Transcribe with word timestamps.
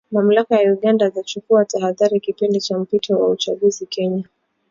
Mamlaka 0.11 0.59
Uganda 0.63 1.09
zachukua 1.09 1.65
tahadhari 1.65 2.19
kipindi 2.19 2.59
cha 2.61 2.77
mpito 2.79 3.19
wa 3.19 3.29
uchaguzi 3.29 3.85
Kenya. 3.85 4.23